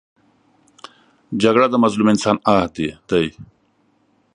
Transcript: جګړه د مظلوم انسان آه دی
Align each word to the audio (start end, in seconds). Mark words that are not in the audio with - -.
جګړه 1.41 1.67
د 1.69 1.75
مظلوم 1.83 2.07
انسان 2.13 2.37
آه 2.55 2.65
دی 3.09 3.27